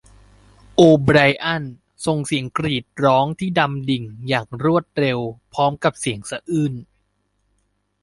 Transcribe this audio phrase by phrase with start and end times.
[0.75, 1.63] โอไบรอัน
[2.05, 5.19] ส่งเสียงกรีดร้องที่ดำดิ่งอย่างรวดเร็ว
[5.53, 6.73] พร้อมกับเสียงสะอื้น